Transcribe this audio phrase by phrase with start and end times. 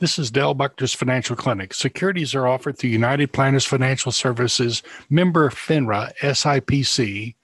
[0.00, 1.74] This is Dale Buckner's Financial Clinic.
[1.74, 7.34] Securities are offered through United Planners Financial Services, member FINRA, SIPC.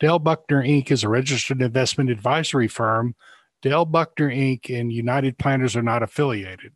[0.00, 0.90] Dale Buckner Inc.
[0.90, 3.14] is a registered investment advisory firm.
[3.62, 4.68] Dale Buckner Inc.
[4.68, 6.72] and United Planners are not affiliated.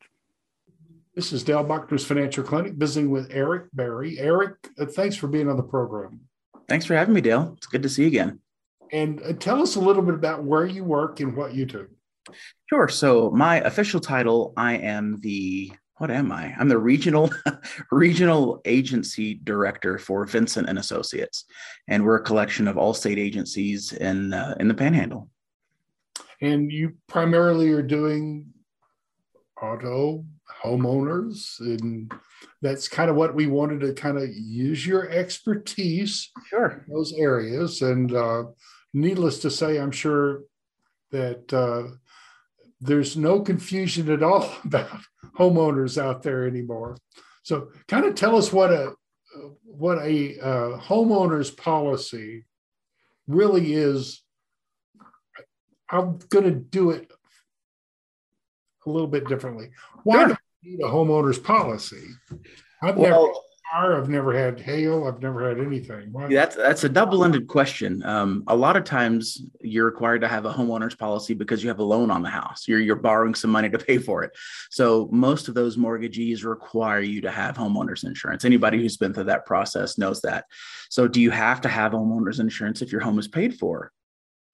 [1.17, 4.17] This is Dale Buckner's Financial Clinic, visiting with Eric Barry.
[4.21, 6.21] Eric, uh, thanks for being on the program.
[6.69, 7.55] Thanks for having me, Dale.
[7.57, 8.39] It's good to see you again.
[8.93, 11.89] And uh, tell us a little bit about where you work and what you do.
[12.69, 12.89] Sure.
[12.89, 16.55] So my official title, I am the what am I?
[16.59, 17.31] I'm the regional
[17.93, 21.45] regional agency director for Vincent and Associates,
[21.89, 25.29] and we're a collection of Allstate agencies in uh, in the Panhandle.
[26.41, 28.47] And you primarily are doing
[29.61, 30.25] auto
[30.65, 32.11] homeowners, and
[32.63, 37.83] that's kind of what we wanted to kind of use your expertise sure those areas.
[37.83, 38.45] And uh,
[38.95, 40.45] needless to say, I'm sure
[41.11, 41.95] that uh,
[42.81, 45.01] there's no confusion at all about
[45.39, 46.97] homeowners out there anymore.
[47.43, 48.95] So, kind of tell us what a
[49.65, 52.45] what a uh, homeowner's policy
[53.27, 54.23] really is.
[55.89, 57.11] I'm going to do it
[58.87, 59.71] a little bit differently.
[60.05, 60.29] Why sure.
[60.29, 62.07] do we need a homeowner's policy?
[62.83, 63.45] I've well.
[63.73, 65.07] I've never had hail.
[65.07, 66.09] I've never had anything.
[66.13, 66.29] Why?
[66.29, 68.03] That's that's a double-ended question.
[68.05, 71.79] Um, a lot of times you're required to have a homeowner's policy because you have
[71.79, 72.67] a loan on the house.
[72.67, 74.33] You're you're borrowing some money to pay for it.
[74.71, 78.45] So most of those mortgagees require you to have homeowners insurance.
[78.45, 80.47] Anybody who's been through that process knows that.
[80.89, 83.93] So do you have to have homeowners insurance if your home is paid for?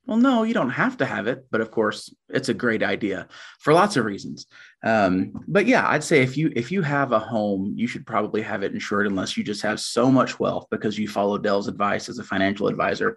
[0.06, 3.26] Well, no, you don't have to have it, but of course, it's a great idea
[3.58, 4.46] for lots of reasons.
[4.84, 8.40] Um, but yeah, I'd say if you if you have a home, you should probably
[8.42, 12.08] have it insured unless you just have so much wealth because you follow Dale's advice
[12.08, 13.16] as a financial advisor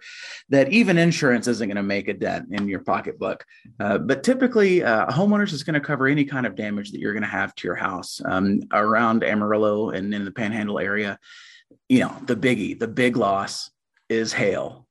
[0.49, 3.45] that even insurance isn't going to make a dent in your pocketbook.
[3.79, 7.13] Uh, but typically, uh, homeowners is going to cover any kind of damage that you're
[7.13, 11.19] going to have to your house um, around Amarillo and in the Panhandle area.
[11.87, 13.69] You know, the biggie, the big loss
[14.09, 14.87] is hail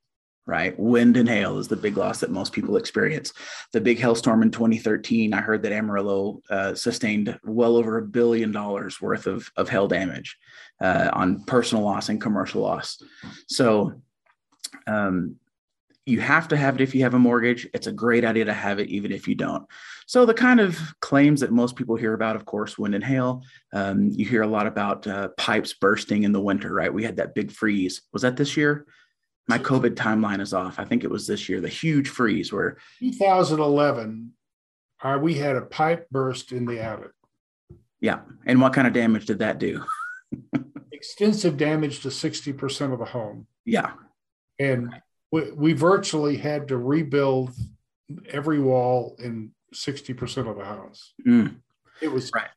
[0.49, 0.77] right?
[0.79, 3.33] Wind and hail is the big loss that most people experience.
[3.71, 8.51] The big hailstorm in 2013, I heard that Amarillo uh, sustained well over a billion
[8.51, 10.37] dollars worth of, of hail damage
[10.81, 13.01] uh, on personal loss and commercial loss.
[13.47, 14.01] So,
[14.87, 15.35] um,
[16.05, 17.67] you have to have it if you have a mortgage.
[17.71, 19.67] It's a great idea to have it even if you don't.
[20.07, 23.43] So, the kind of claims that most people hear about, of course, wind and hail.
[23.73, 26.91] Um, you hear a lot about uh, pipes bursting in the winter, right?
[26.91, 28.01] We had that big freeze.
[28.11, 28.87] Was that this year?
[29.49, 30.77] My COVID timeline is off.
[30.77, 34.31] I think it was this year, the huge freeze where 2011,
[35.01, 37.11] uh, we had a pipe burst in the attic.
[37.99, 38.19] Yeah.
[38.45, 39.83] And what kind of damage did that do?
[40.91, 43.47] Extensive damage to 60% of the home.
[43.65, 43.93] Yeah.
[44.59, 44.93] And
[45.31, 47.51] we, we virtually had to rebuild
[48.29, 51.13] every wall in 60% of the house.
[51.27, 51.55] Mm.
[52.01, 52.49] It was right.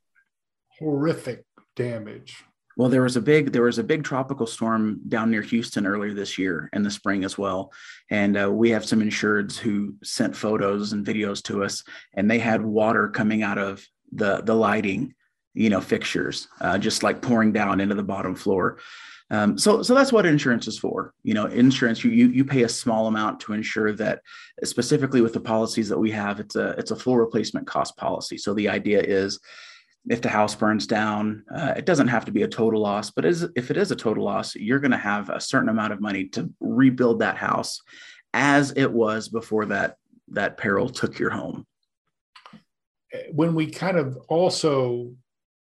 [0.78, 2.44] horrific damage.
[2.76, 6.14] Well, there was a big there was a big tropical storm down near Houston earlier
[6.14, 7.72] this year in the spring as well,
[8.10, 11.84] and uh, we have some insureds who sent photos and videos to us,
[12.14, 15.14] and they had water coming out of the the lighting,
[15.54, 18.78] you know, fixtures, uh, just like pouring down into the bottom floor.
[19.30, 21.14] Um, so, so that's what insurance is for.
[21.22, 24.20] You know, insurance you, you you pay a small amount to ensure that,
[24.62, 28.36] specifically with the policies that we have, it's a it's a full replacement cost policy.
[28.36, 29.40] So the idea is
[30.08, 33.24] if the house burns down, uh, it doesn't have to be a total loss, but
[33.24, 36.00] is, if it is a total loss, you're going to have a certain amount of
[36.00, 37.80] money to rebuild that house
[38.34, 39.96] as it was before that
[40.28, 41.66] that peril took your home.
[43.32, 45.12] When we kind of also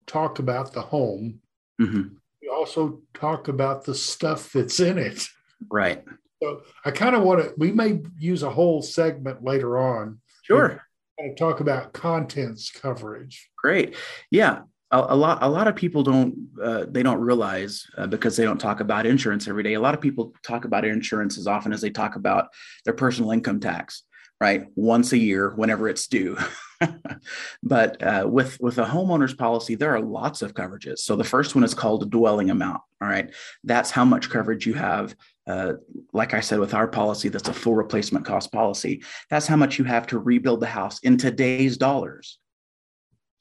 [0.07, 1.41] talk about the home,
[1.81, 2.15] mm-hmm.
[2.41, 5.27] we also talk about the stuff that's in it.
[5.69, 6.05] Right.
[6.41, 7.53] So I kind of want to.
[7.59, 10.21] We may use a whole segment later on.
[10.45, 10.81] Sure
[11.29, 13.51] of talk about contents coverage.
[13.57, 13.97] Great.
[14.31, 14.63] Yeah.
[14.93, 18.45] A, a lot, a lot of people don't, uh, they don't realize uh, because they
[18.45, 19.75] don't talk about insurance every day.
[19.75, 22.49] A lot of people talk about insurance as often as they talk about
[22.85, 24.03] their personal income tax,
[24.41, 24.67] right?
[24.75, 26.37] Once a year, whenever it's due.
[27.63, 31.01] but uh, with with a homeowner's policy, there are lots of coverages.
[31.01, 32.81] So the first one is called dwelling amount.
[33.03, 33.31] All right,
[33.65, 35.15] that's how much coverage you have.
[35.47, 35.75] Uh,
[36.13, 39.03] like I said, with our policy, that's a full replacement cost policy.
[39.29, 42.39] That's how much you have to rebuild the house in today's dollars.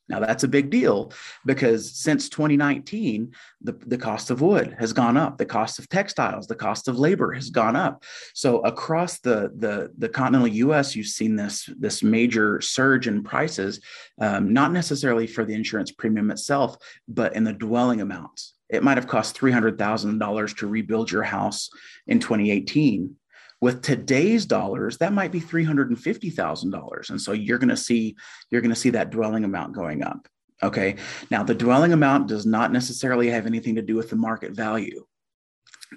[0.09, 1.13] Now, that's a big deal
[1.45, 6.47] because since 2019, the, the cost of wood has gone up, the cost of textiles,
[6.47, 8.03] the cost of labor has gone up.
[8.33, 13.81] So across the, the, the continental US, you've seen this, this major surge in prices,
[14.19, 16.77] um, not necessarily for the insurance premium itself,
[17.07, 18.55] but in the dwelling amounts.
[18.69, 21.69] It might have cost $300,000 to rebuild your house
[22.07, 23.15] in 2018
[23.61, 28.15] with today's dollars that might be $350000 and so you're going to see
[28.49, 30.27] you're going to see that dwelling amount going up
[30.61, 30.97] Okay.
[31.31, 35.05] Now, the dwelling amount does not necessarily have anything to do with the market value.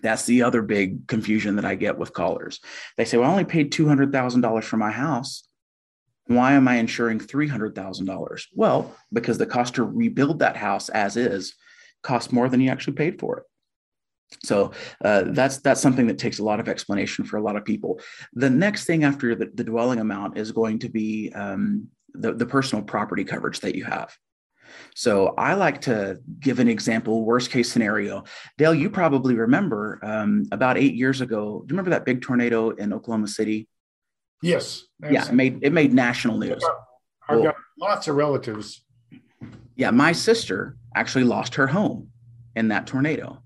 [0.02, 2.60] That's the other big confusion that I get with callers.
[2.96, 5.46] They say, Well, I only paid $200,000 for my house.
[6.26, 8.42] Why am I insuring $300,000?
[8.54, 11.54] Well, because the cost to rebuild that house as is
[12.02, 13.44] costs more than you actually paid for it.
[14.42, 14.72] So
[15.04, 18.00] uh, that's that's something that takes a lot of explanation for a lot of people.
[18.34, 22.46] The next thing after the, the dwelling amount is going to be um, the, the
[22.46, 24.16] personal property coverage that you have.
[24.94, 28.24] So I like to give an example, worst case scenario.
[28.58, 31.62] Dale, you probably remember um, about eight years ago.
[31.66, 33.68] Do you remember that big tornado in Oklahoma City?
[34.42, 34.84] Yes.
[35.08, 36.64] Yeah, it made it made national news.
[37.28, 38.84] I've well, got lots of relatives.
[39.76, 42.08] Yeah, my sister actually lost her home
[42.56, 43.41] in that tornado.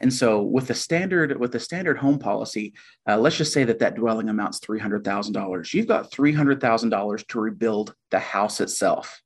[0.00, 2.74] And so with the standard with the standard home policy,
[3.08, 5.72] uh, let's just say that that dwelling amounts three hundred thousand dollars.
[5.72, 9.22] You've got three hundred thousand dollars to rebuild the house itself.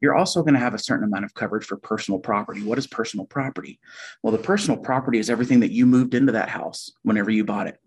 [0.00, 2.62] You're also going to have a certain amount of coverage for personal property.
[2.62, 3.80] What is personal property?
[4.22, 7.66] Well, the personal property is everything that you moved into that house whenever you bought
[7.66, 7.78] it,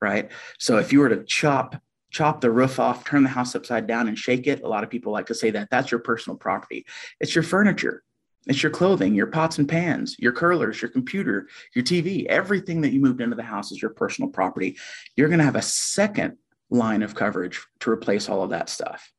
[0.00, 0.30] right?
[0.58, 1.76] So if you were to chop
[2.10, 4.90] chop the roof off, turn the house upside down, and shake it, a lot of
[4.90, 6.84] people like to say that that's your personal property.
[7.20, 8.02] It's your furniture.
[8.46, 12.92] It's your clothing, your pots and pans, your curlers, your computer, your TV, everything that
[12.92, 14.78] you moved into the house is your personal property.
[15.16, 16.38] You're going to have a second
[16.70, 19.12] line of coverage to replace all of that stuff.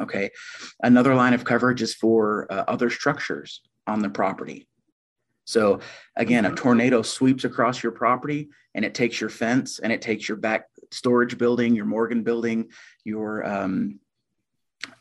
[0.00, 0.30] Okay.
[0.82, 4.68] Another line of coverage is for uh, other structures on the property.
[5.44, 5.80] So,
[6.16, 10.28] again, a tornado sweeps across your property and it takes your fence and it takes
[10.28, 12.70] your back storage building, your Morgan building,
[13.04, 14.00] your um,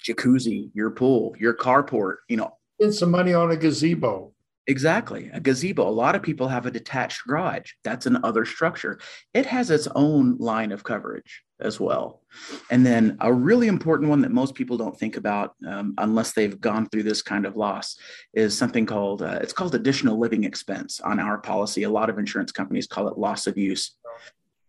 [0.04, 4.32] jacuzzi, your pool, your carport, you know, spend some money on a gazebo.
[4.68, 5.30] Exactly.
[5.32, 5.88] A gazebo.
[5.88, 7.72] A lot of people have a detached garage.
[7.84, 9.00] That's another structure.
[9.34, 12.24] It has its own line of coverage as well.
[12.72, 16.60] And then a really important one that most people don't think about um, unless they've
[16.60, 17.96] gone through this kind of loss
[18.34, 21.84] is something called uh, it's called additional living expense on our policy.
[21.84, 23.96] A lot of insurance companies call it loss of use.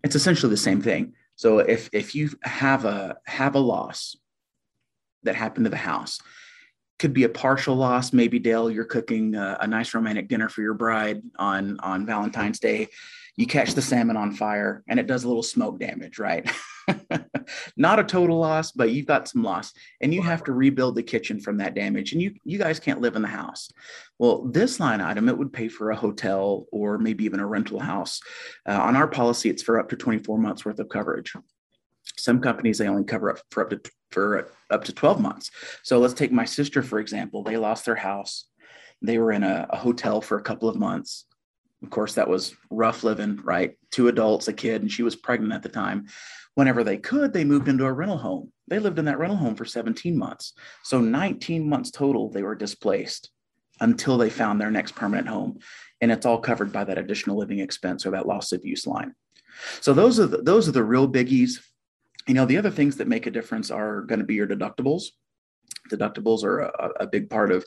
[0.04, 1.14] It's essentially the same thing.
[1.36, 4.14] So if if you have a have a loss
[5.22, 6.20] that happened to the house
[6.98, 8.12] could be a partial loss.
[8.12, 12.58] Maybe Dale, you're cooking a, a, nice romantic dinner for your bride on on Valentine's
[12.58, 12.88] Day.
[13.36, 16.50] You catch the salmon on fire, and it does a little smoke damage, right?
[17.76, 21.02] Not a total loss, but you've got some loss, and you have to rebuild the
[21.02, 23.70] kitchen from that damage, and you you guys can't live in the house.
[24.18, 27.78] Well, this line item it would pay for a hotel or maybe even a rental
[27.78, 28.20] house.
[28.66, 31.34] Uh, on our policy, it's for up to 24 months worth of coverage.
[32.16, 35.50] Some companies they only cover up for up to for up to 12 months.
[35.82, 37.42] So let's take my sister for example.
[37.42, 38.46] They lost their house.
[39.02, 41.26] They were in a, a hotel for a couple of months.
[41.82, 43.76] Of course, that was rough living, right?
[43.90, 46.06] Two adults, a kid, and she was pregnant at the time.
[46.54, 48.50] Whenever they could, they moved into a rental home.
[48.68, 50.54] They lived in that rental home for 17 months.
[50.82, 53.30] So 19 months total, they were displaced
[53.80, 55.58] until they found their next permanent home.
[56.00, 59.14] And it's all covered by that additional living expense or that loss of use line.
[59.82, 61.60] So those are the, those are the real biggies
[62.26, 65.04] you know, the other things that make a difference are going to be your deductibles.
[65.90, 67.64] Deductibles are a, a big part of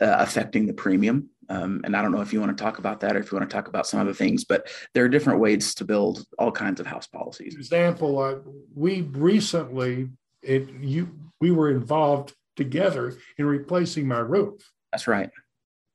[0.00, 1.28] uh, affecting the premium.
[1.48, 3.36] Um, and I don't know if you want to talk about that or if you
[3.36, 6.52] want to talk about some other things, but there are different ways to build all
[6.52, 7.54] kinds of house policies.
[7.54, 8.36] For example, uh,
[8.74, 10.10] we recently
[10.42, 11.10] it you
[11.40, 14.62] we were involved together in replacing my roof.
[14.92, 15.30] That's right.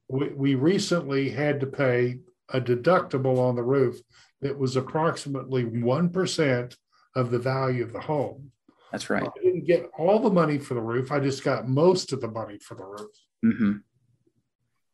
[0.09, 3.99] We, we recently had to pay a deductible on the roof
[4.41, 6.75] that was approximately one percent
[7.15, 8.51] of the value of the home.
[8.91, 9.23] That's right.
[9.23, 11.11] I didn't get all the money for the roof.
[11.11, 13.11] I just got most of the money for the roof.
[13.43, 13.71] Mm-hmm.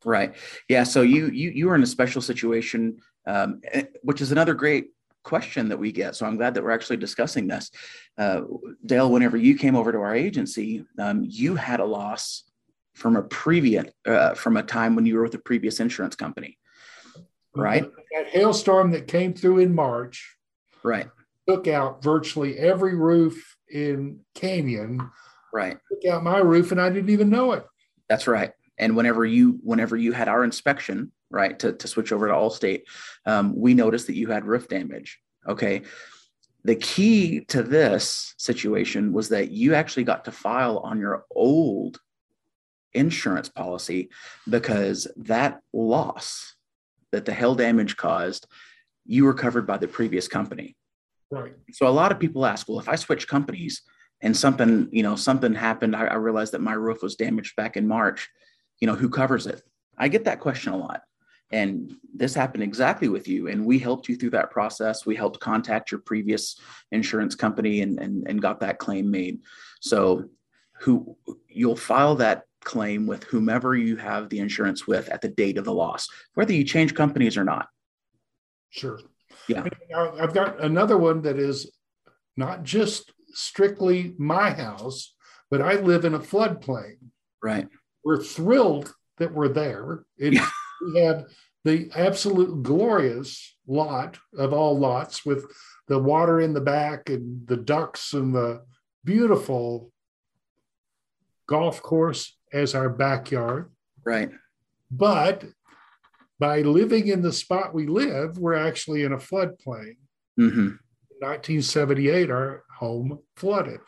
[0.05, 0.35] Right.
[0.67, 0.83] Yeah.
[0.83, 2.97] So you you you were in a special situation,
[3.27, 4.87] um, eh, which is another great
[5.23, 6.15] question that we get.
[6.15, 7.69] So I'm glad that we're actually discussing this.
[8.17, 8.41] Uh,
[8.83, 12.43] Dale, whenever you came over to our agency, um, you had a loss
[12.95, 16.57] from a previous uh, from a time when you were with a previous insurance company,
[17.55, 17.85] right?
[18.15, 20.35] That hailstorm that came through in March.
[20.81, 21.07] Right
[21.47, 25.09] took out virtually every roof in Canyon.
[25.53, 25.77] Right.
[25.91, 27.65] Took out my roof and I didn't even know it.
[28.09, 28.51] That's right.
[28.77, 32.83] And whenever you whenever you had our inspection, right, to, to switch over to Allstate,
[33.25, 35.19] um, we noticed that you had roof damage.
[35.47, 35.81] Okay.
[36.63, 41.99] The key to this situation was that you actually got to file on your old
[42.93, 44.09] insurance policy
[44.49, 46.55] because that loss
[47.11, 48.47] that the hail damage caused,
[49.05, 50.75] you were covered by the previous company.
[51.31, 51.53] Right.
[51.71, 53.81] So a lot of people ask, well, if I switch companies
[54.21, 57.77] and something, you know, something happened, I, I realized that my roof was damaged back
[57.77, 58.29] in March,
[58.79, 59.63] you know, who covers it?
[59.97, 61.01] I get that question a lot.
[61.51, 63.47] And this happened exactly with you.
[63.47, 65.05] And we helped you through that process.
[65.05, 66.59] We helped contact your previous
[66.91, 69.39] insurance company and, and, and got that claim made.
[69.81, 70.29] So
[70.79, 75.57] who you'll file that claim with whomever you have the insurance with at the date
[75.57, 77.67] of the loss, whether you change companies or not.
[78.69, 78.99] Sure.
[79.47, 79.65] Yeah.
[79.95, 81.71] I've got another one that is
[82.37, 85.15] not just strictly my house,
[85.49, 86.95] but I live in a floodplain.
[87.43, 87.67] Right.
[88.03, 90.05] We're thrilled that we're there.
[90.17, 90.49] It, yeah.
[90.81, 91.25] We had
[91.63, 95.45] the absolute glorious lot of all lots with
[95.87, 98.63] the water in the back and the ducks and the
[99.03, 99.91] beautiful
[101.47, 103.71] golf course as our backyard.
[104.03, 104.31] Right.
[104.89, 105.45] But
[106.41, 109.97] by living in the spot we live, we're actually in a floodplain.
[110.39, 110.69] Mm-hmm.
[111.19, 113.79] 1978, our home flooded.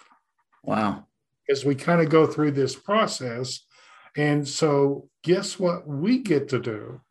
[0.63, 1.07] Wow.
[1.49, 3.65] As we kind of go through this process.
[4.15, 7.01] And so, guess what we get to do?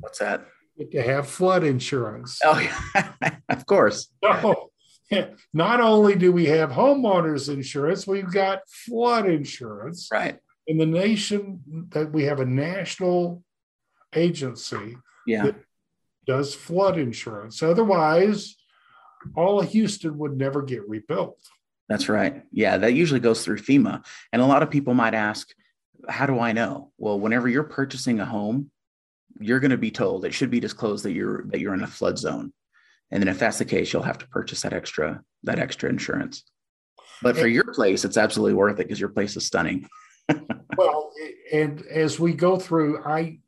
[0.00, 0.46] What's that?
[0.78, 2.40] We get to have flood insurance.
[2.42, 3.34] Oh, yeah.
[3.50, 4.08] of course.
[4.24, 4.70] So,
[5.52, 10.08] not only do we have homeowners insurance, we've got flood insurance.
[10.10, 10.38] Right.
[10.66, 11.60] In the nation,
[11.90, 13.44] that we have a national
[14.14, 15.44] agency yeah.
[15.44, 15.56] that
[16.26, 17.62] does flood insurance.
[17.62, 18.56] Otherwise,
[19.34, 21.38] all of Houston would never get rebuilt.
[21.88, 22.42] That's right.
[22.52, 24.04] Yeah, that usually goes through FEMA.
[24.32, 25.52] And a lot of people might ask,
[26.08, 26.90] how do I know?
[26.98, 28.70] Well, whenever you're purchasing a home,
[29.40, 31.86] you're going to be told it should be disclosed that you're that you're in a
[31.86, 32.52] flood zone.
[33.10, 36.44] And then if that's the case, you'll have to purchase that extra that extra insurance.
[37.22, 39.88] But for your place, it's absolutely worth it because your place is stunning.
[40.76, 41.12] well,
[41.52, 43.38] and as we go through, I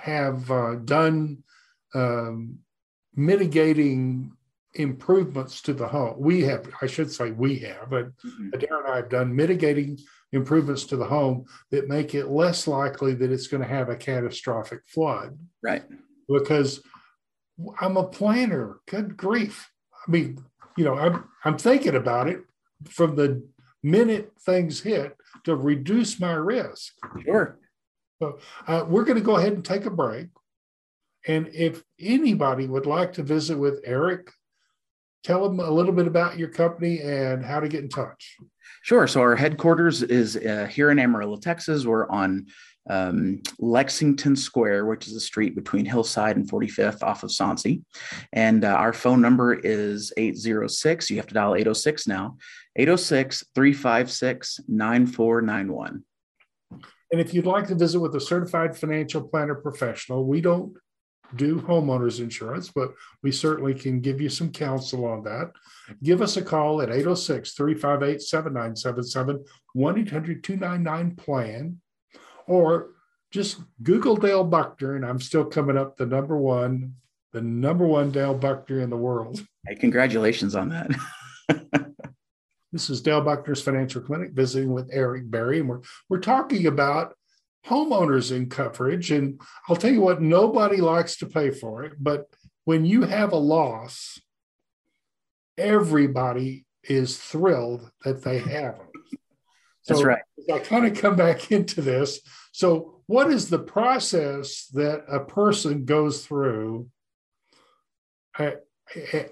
[0.00, 1.42] have uh, done
[1.94, 2.58] um,
[3.14, 4.32] mitigating
[4.74, 6.14] improvements to the home.
[6.18, 8.50] We have, I should say, we have, but mm-hmm.
[8.54, 9.98] Adair and I have done mitigating
[10.32, 13.96] improvements to the home that make it less likely that it's going to have a
[13.96, 15.36] catastrophic flood.
[15.62, 15.82] Right.
[16.28, 16.82] Because
[17.80, 18.80] I'm a planner.
[18.88, 19.70] Good grief.
[20.06, 20.42] I mean,
[20.76, 22.42] you know, I'm I'm thinking about it
[22.88, 23.46] from the
[23.82, 26.94] minute things hit to reduce my risk.
[27.24, 27.58] Sure.
[28.20, 30.28] So uh, we're going to go ahead and take a break.
[31.26, 34.30] And if anybody would like to visit with Eric,
[35.24, 38.36] tell them a little bit about your company and how to get in touch.
[38.82, 39.06] Sure.
[39.06, 41.84] So our headquarters is uh, here in Amarillo, Texas.
[41.84, 42.46] We're on
[42.88, 47.82] um, Lexington Square, which is a street between Hillside and 45th off of Soncy.
[48.32, 51.10] And uh, our phone number is 806.
[51.10, 52.36] You have to dial 806 now,
[52.76, 56.04] 806 356 9491.
[57.12, 60.76] And if you'd like to visit with a certified financial planner professional, we don't
[61.36, 65.52] do homeowners insurance, but we certainly can give you some counsel on that.
[66.02, 71.80] Give us a call at 806 358 7977, 1 800 299 PLAN,
[72.46, 72.90] or
[73.30, 76.94] just Google Dale Buckner, and I'm still coming up the number one,
[77.32, 79.44] the number one Dale Buckner in the world.
[79.66, 80.90] Hey, congratulations on that.
[82.72, 87.14] This is Dale Buckner's Financial Clinic visiting with Eric Barry, and we're we're talking about
[87.66, 89.10] homeowners in coverage.
[89.10, 92.26] And I'll tell you what, nobody likes to pay for it, but
[92.64, 94.20] when you have a loss,
[95.58, 99.18] everybody is thrilled that they have it.
[99.82, 100.22] So That's right.
[100.52, 102.20] I kind of come back into this.
[102.52, 106.88] So, what is the process that a person goes through?
[108.38, 108.56] I,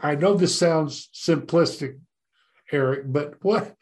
[0.02, 1.98] I know this sounds simplistic,
[2.72, 3.74] Eric, but what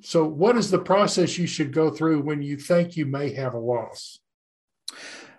[0.00, 3.54] so what is the process you should go through when you think you may have
[3.54, 4.18] a loss?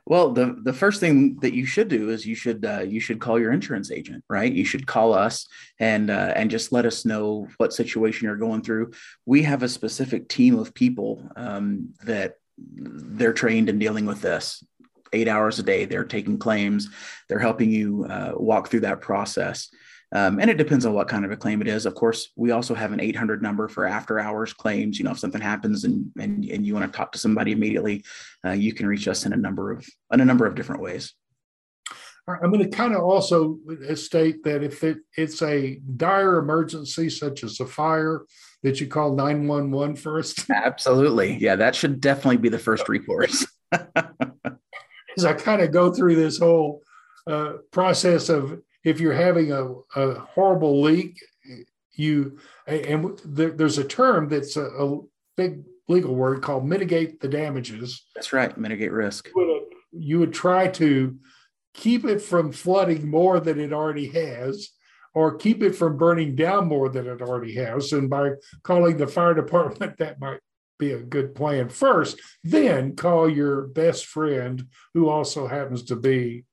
[0.08, 3.20] Well, the the first thing that you should do is you should uh, you should
[3.20, 4.52] call your insurance agent, right?
[4.52, 5.48] You should call us
[5.80, 8.92] and uh, and just let us know what situation you're going through.
[9.26, 14.64] We have a specific team of people um, that they're trained in dealing with this.
[15.12, 16.90] Eight hours a day, they're taking claims.
[17.28, 19.70] They're helping you uh, walk through that process.
[20.14, 21.86] Um, and it depends on what kind of a claim it is.
[21.86, 25.00] Of course, we also have an 800 number for after hours claims.
[25.00, 28.04] You know, if something happens and and, and you want to talk to somebody immediately,
[28.46, 31.14] uh, you can reach us in a number of in a number of different ways.
[32.28, 33.60] I'm going to kind of also
[33.94, 38.24] state that if it, it's a dire emergency, such as a fire,
[38.64, 40.50] that you call 911 first.
[40.50, 41.38] Absolutely.
[41.38, 43.46] Yeah, that should definitely be the first recourse.
[43.72, 46.82] As I kind of go through this whole
[47.28, 51.20] uh, process of if you're having a, a horrible leak,
[51.94, 52.38] you
[52.68, 55.00] and there, there's a term that's a, a,
[55.38, 58.06] big legal word called mitigate the damages.
[58.16, 59.28] That's right, mitigate risk.
[59.28, 61.18] You would, you would try to
[61.74, 64.70] keep it from flooding more than it already has,
[65.14, 67.92] or keep it from burning down more than it already has.
[67.92, 68.32] And by
[68.64, 70.40] calling the fire department, that might
[70.80, 72.20] be a good plan first.
[72.46, 76.46] Then call your best friend, who also happens to be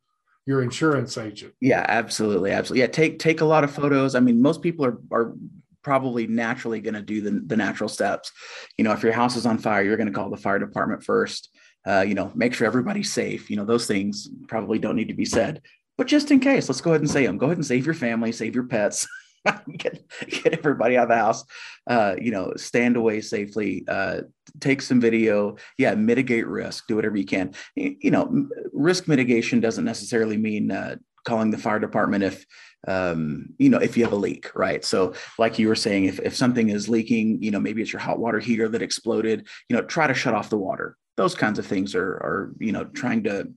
[0.46, 1.54] your insurance agent.
[1.60, 2.80] Yeah, absolutely, absolutely.
[2.80, 4.14] Yeah, take take a lot of photos.
[4.14, 5.34] I mean, most people are are
[5.82, 8.30] probably naturally going to do the, the natural steps.
[8.78, 11.02] You know, if your house is on fire, you're going to call the fire department
[11.02, 11.48] first.
[11.84, 13.50] Uh, you know, make sure everybody's safe.
[13.50, 15.60] You know, those things probably don't need to be said,
[15.98, 17.38] but just in case, let's go ahead and say them.
[17.38, 19.06] Go ahead and save your family, save your pets.
[19.76, 21.44] get get everybody out of the house.
[21.86, 23.84] Uh, you know, stand away safely.
[23.88, 24.22] Uh,
[24.60, 25.56] take some video.
[25.78, 26.86] Yeah, mitigate risk.
[26.86, 27.54] Do whatever you can.
[27.74, 32.46] You, you know, risk mitigation doesn't necessarily mean uh, calling the fire department if
[32.88, 36.18] um, you know if you have a leak right so like you were saying if,
[36.20, 39.76] if something is leaking you know maybe it's your hot water heater that exploded you
[39.76, 42.84] know try to shut off the water those kinds of things are are you know
[42.86, 43.48] trying to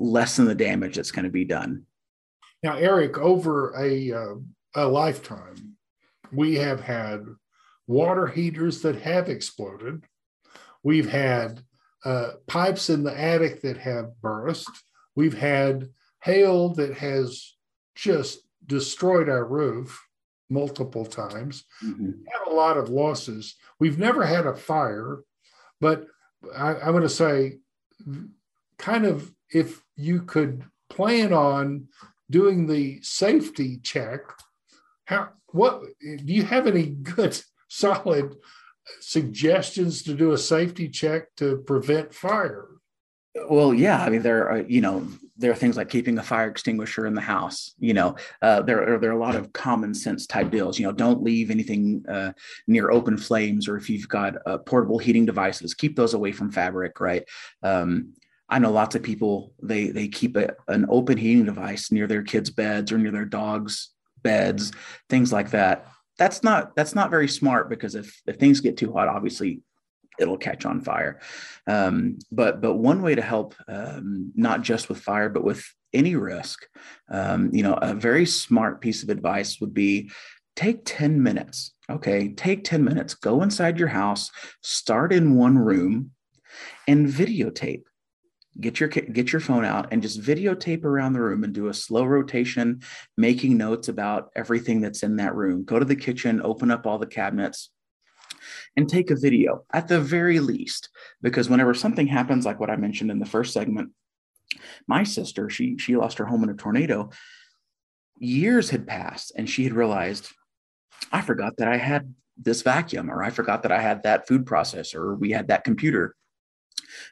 [0.00, 1.84] lessen the damage that's going to be done
[2.64, 4.34] now eric over a uh,
[4.74, 5.76] a lifetime
[6.32, 7.26] we have had
[7.86, 10.04] water heaters that have exploded
[10.82, 11.62] we've had
[12.04, 14.70] uh, pipes in the attic that have burst
[15.14, 15.88] we've had
[16.22, 17.54] hail that has
[17.94, 20.00] just destroyed our roof
[20.50, 22.06] multiple times, mm-hmm.
[22.06, 23.56] had a lot of losses.
[23.78, 25.20] We've never had a fire,
[25.80, 26.06] but
[26.56, 27.58] I, I'm going to say,
[28.78, 31.88] kind of, if you could plan on
[32.30, 34.20] doing the safety check,
[35.04, 38.36] how what do you have any good solid
[39.00, 42.68] suggestions to do a safety check to prevent fire?
[43.48, 46.48] Well, yeah, I mean, there are, you know, there are things like keeping a fire
[46.48, 47.74] extinguisher in the house.
[47.78, 50.78] You know, uh, there are there are a lot of common sense type deals.
[50.78, 52.32] You know, don't leave anything uh,
[52.68, 56.52] near open flames, or if you've got uh, portable heating devices, keep those away from
[56.52, 57.00] fabric.
[57.00, 57.24] Right.
[57.62, 58.14] Um,
[58.48, 62.22] I know lots of people they they keep a, an open heating device near their
[62.22, 63.93] kids' beds or near their dogs'
[64.24, 64.72] beds,
[65.08, 65.86] things like that.
[66.18, 69.60] That's not that's not very smart because if if things get too hot, obviously
[70.18, 71.20] it'll catch on fire.
[71.68, 76.16] Um, but but one way to help, um, not just with fire, but with any
[76.16, 76.66] risk,
[77.08, 80.10] um, you know, a very smart piece of advice would be
[80.56, 81.72] take 10 minutes.
[81.90, 84.30] Okay, take 10 minutes, go inside your house,
[84.62, 86.12] start in one room
[86.88, 87.84] and videotape.
[88.60, 91.74] Get your get your phone out and just videotape around the room and do a
[91.74, 92.82] slow rotation,
[93.16, 95.64] making notes about everything that's in that room.
[95.64, 97.70] Go to the kitchen, open up all the cabinets,
[98.76, 100.88] and take a video at the very least.
[101.20, 103.90] Because whenever something happens like what i mentioned in the first segment
[104.86, 107.10] my sister she she lost her home in a tornado.
[108.18, 110.28] Years had passed and she had realized
[111.12, 114.44] i forgot that i had this vacuum or i forgot that i had that food
[114.44, 116.14] processor or we had that computer.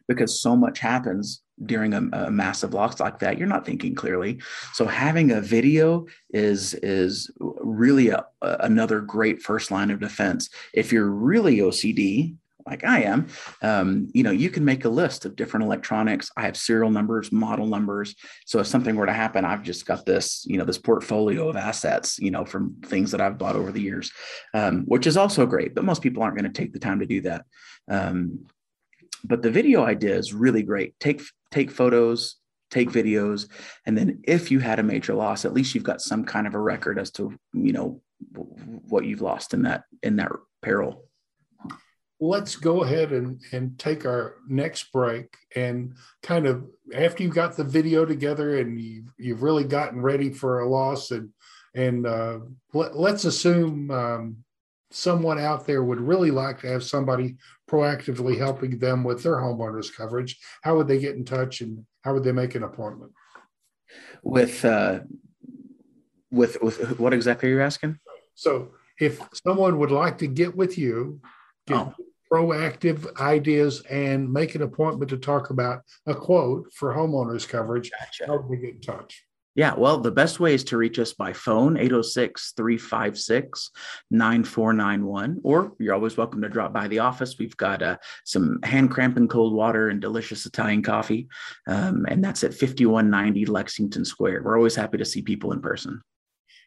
[0.06, 4.40] Because so much happens during a, a, massive loss like that you're not thinking clearly.
[4.72, 10.48] So having a video is is really a, another great first line of defense.
[10.72, 13.26] If you're really ocd like i am
[13.62, 16.30] um, you know you can make a list of different electronics.
[16.36, 18.14] I have serial numbers model numbers.
[18.46, 21.56] So if something were to happen i've just got this you know this portfolio of
[21.56, 24.12] assets you know from things that i've bought over the years
[24.54, 27.06] um, which is also great but most people aren't going to take the time to
[27.06, 27.44] do that.
[27.88, 28.46] Um,
[29.24, 30.98] but the video idea is really great.
[31.00, 32.36] Take take photos,
[32.70, 33.48] take videos,
[33.86, 36.54] and then if you had a major loss, at least you've got some kind of
[36.54, 38.00] a record as to you know
[38.88, 40.32] what you've lost in that in that
[40.62, 41.04] peril.
[42.20, 47.56] Let's go ahead and, and take our next break and kind of after you've got
[47.56, 51.30] the video together and you've, you've really gotten ready for a loss and
[51.74, 52.38] and uh,
[52.74, 54.36] let, us assume um,
[54.94, 57.36] someone out there would really like to have somebody
[57.68, 62.14] proactively helping them with their homeowners coverage, how would they get in touch and how
[62.14, 63.12] would they make an appointment?
[64.22, 65.00] With uh,
[66.30, 67.98] with with what exactly are you asking?
[68.34, 71.20] So if someone would like to get with you,
[71.66, 71.94] get oh.
[72.32, 78.26] proactive ideas and make an appointment to talk about a quote for homeowners coverage, gotcha.
[78.26, 79.24] how would we get in touch?
[79.54, 83.70] Yeah, well, the best way is to reach us by phone, 806 356
[84.10, 87.36] 9491, or you're always welcome to drop by the office.
[87.38, 91.28] We've got uh, some hand cramping cold water and delicious Italian coffee,
[91.66, 94.42] um, and that's at 5190 Lexington Square.
[94.42, 96.00] We're always happy to see people in person.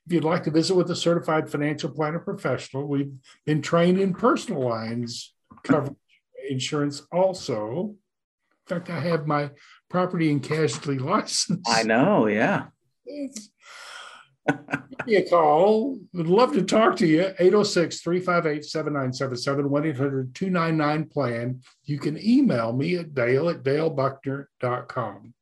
[0.05, 3.11] If you'd like to visit with a certified financial planner professional, we've
[3.47, 5.95] been trained in personal lines coverage
[6.47, 7.95] insurance also.
[8.69, 9.49] In fact, I have my
[9.89, 11.67] property and casualty license.
[11.67, 12.67] I know, yeah.
[14.47, 15.99] Give me a call.
[16.13, 17.33] Would love to talk to you.
[17.39, 21.61] 806 358 7977 1 800 299 plan.
[21.83, 25.33] You can email me at dale at dalebuckner.com.